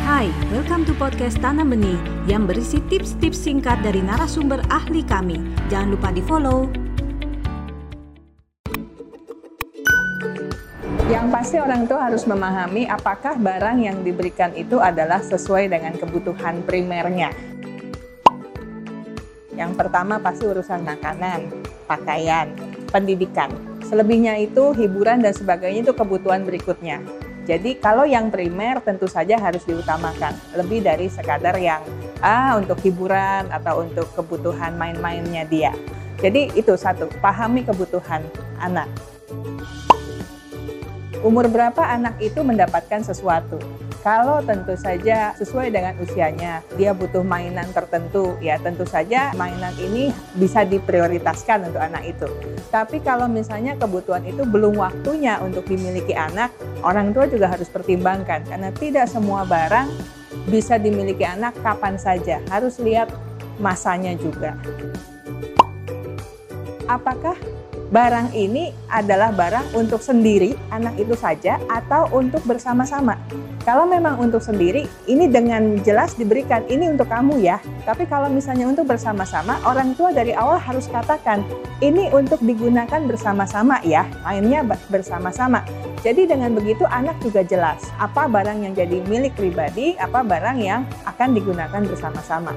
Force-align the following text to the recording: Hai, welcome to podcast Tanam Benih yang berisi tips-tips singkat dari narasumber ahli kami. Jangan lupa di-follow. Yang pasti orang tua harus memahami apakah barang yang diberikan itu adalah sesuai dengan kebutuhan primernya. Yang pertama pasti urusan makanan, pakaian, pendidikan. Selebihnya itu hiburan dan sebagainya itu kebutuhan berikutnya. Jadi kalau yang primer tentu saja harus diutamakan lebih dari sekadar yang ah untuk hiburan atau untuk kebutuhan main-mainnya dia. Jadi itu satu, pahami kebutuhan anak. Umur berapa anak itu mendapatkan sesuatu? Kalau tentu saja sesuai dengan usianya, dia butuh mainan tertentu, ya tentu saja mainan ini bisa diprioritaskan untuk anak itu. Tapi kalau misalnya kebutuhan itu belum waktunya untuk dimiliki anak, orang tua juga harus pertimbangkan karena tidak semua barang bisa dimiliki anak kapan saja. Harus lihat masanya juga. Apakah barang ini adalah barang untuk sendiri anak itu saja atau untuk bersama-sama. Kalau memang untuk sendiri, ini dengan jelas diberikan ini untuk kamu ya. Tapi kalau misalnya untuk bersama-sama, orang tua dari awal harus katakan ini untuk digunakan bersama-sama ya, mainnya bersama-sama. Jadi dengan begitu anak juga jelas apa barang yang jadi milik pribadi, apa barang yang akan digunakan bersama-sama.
Hai, 0.00 0.32
welcome 0.48 0.88
to 0.88 0.96
podcast 0.96 1.36
Tanam 1.44 1.76
Benih 1.76 2.00
yang 2.24 2.48
berisi 2.48 2.80
tips-tips 2.88 3.36
singkat 3.36 3.84
dari 3.84 4.00
narasumber 4.00 4.64
ahli 4.72 5.04
kami. 5.04 5.36
Jangan 5.68 5.92
lupa 5.92 6.08
di-follow. 6.08 6.72
Yang 11.12 11.26
pasti 11.28 11.56
orang 11.60 11.84
tua 11.84 12.08
harus 12.08 12.24
memahami 12.24 12.88
apakah 12.88 13.36
barang 13.36 13.78
yang 13.84 14.00
diberikan 14.00 14.56
itu 14.56 14.80
adalah 14.80 15.20
sesuai 15.20 15.68
dengan 15.68 15.92
kebutuhan 15.92 16.64
primernya. 16.64 17.36
Yang 19.52 19.72
pertama 19.76 20.16
pasti 20.16 20.48
urusan 20.48 20.80
makanan, 20.80 21.52
pakaian, 21.84 22.56
pendidikan. 22.88 23.52
Selebihnya 23.84 24.40
itu 24.40 24.72
hiburan 24.72 25.20
dan 25.20 25.36
sebagainya 25.36 25.84
itu 25.84 25.92
kebutuhan 25.92 26.48
berikutnya. 26.48 27.04
Jadi 27.48 27.80
kalau 27.80 28.04
yang 28.04 28.28
primer 28.28 28.84
tentu 28.84 29.08
saja 29.08 29.40
harus 29.40 29.64
diutamakan 29.64 30.36
lebih 30.54 30.84
dari 30.84 31.08
sekadar 31.08 31.56
yang 31.56 31.80
ah 32.20 32.60
untuk 32.60 32.76
hiburan 32.84 33.48
atau 33.48 33.84
untuk 33.84 34.06
kebutuhan 34.12 34.76
main-mainnya 34.76 35.48
dia. 35.48 35.72
Jadi 36.20 36.52
itu 36.52 36.76
satu, 36.76 37.08
pahami 37.24 37.64
kebutuhan 37.64 38.20
anak. 38.60 38.86
Umur 41.20 41.52
berapa 41.52 41.84
anak 41.84 42.16
itu 42.24 42.40
mendapatkan 42.40 43.04
sesuatu? 43.04 43.60
Kalau 44.00 44.40
tentu 44.40 44.72
saja 44.80 45.36
sesuai 45.36 45.68
dengan 45.68 45.92
usianya, 46.00 46.64
dia 46.80 46.96
butuh 46.96 47.20
mainan 47.20 47.68
tertentu, 47.76 48.40
ya 48.40 48.56
tentu 48.56 48.88
saja 48.88 49.28
mainan 49.36 49.76
ini 49.76 50.08
bisa 50.40 50.64
diprioritaskan 50.64 51.68
untuk 51.68 51.84
anak 51.84 52.08
itu. 52.08 52.24
Tapi 52.72 53.04
kalau 53.04 53.28
misalnya 53.28 53.76
kebutuhan 53.76 54.24
itu 54.24 54.48
belum 54.48 54.80
waktunya 54.80 55.36
untuk 55.44 55.68
dimiliki 55.68 56.16
anak, 56.16 56.48
orang 56.80 57.12
tua 57.12 57.28
juga 57.28 57.52
harus 57.52 57.68
pertimbangkan 57.68 58.48
karena 58.48 58.72
tidak 58.80 59.04
semua 59.04 59.44
barang 59.44 59.92
bisa 60.48 60.80
dimiliki 60.80 61.28
anak 61.28 61.52
kapan 61.60 62.00
saja. 62.00 62.40
Harus 62.48 62.80
lihat 62.80 63.12
masanya 63.60 64.16
juga. 64.16 64.56
Apakah 66.88 67.36
barang 67.90 68.30
ini 68.38 68.70
adalah 68.86 69.34
barang 69.34 69.74
untuk 69.74 69.98
sendiri 69.98 70.54
anak 70.70 70.94
itu 70.96 71.18
saja 71.18 71.58
atau 71.66 72.06
untuk 72.14 72.42
bersama-sama. 72.46 73.18
Kalau 73.60 73.84
memang 73.84 74.16
untuk 74.16 74.40
sendiri, 74.40 74.88
ini 75.04 75.28
dengan 75.28 75.76
jelas 75.84 76.16
diberikan 76.16 76.64
ini 76.70 76.88
untuk 76.88 77.12
kamu 77.12 77.44
ya. 77.44 77.60
Tapi 77.84 78.08
kalau 78.08 78.32
misalnya 78.32 78.64
untuk 78.64 78.88
bersama-sama, 78.88 79.60
orang 79.68 79.92
tua 79.98 80.16
dari 80.16 80.32
awal 80.32 80.56
harus 80.56 80.88
katakan 80.88 81.44
ini 81.84 82.08
untuk 82.08 82.40
digunakan 82.40 83.04
bersama-sama 83.04 83.84
ya, 83.84 84.08
mainnya 84.24 84.64
bersama-sama. 84.88 85.60
Jadi 86.00 86.24
dengan 86.24 86.56
begitu 86.56 86.88
anak 86.88 87.20
juga 87.20 87.44
jelas 87.44 87.84
apa 88.00 88.24
barang 88.24 88.64
yang 88.64 88.72
jadi 88.72 89.04
milik 89.04 89.36
pribadi, 89.36 89.92
apa 90.00 90.24
barang 90.24 90.56
yang 90.56 90.88
akan 91.04 91.36
digunakan 91.36 91.84
bersama-sama. 91.84 92.56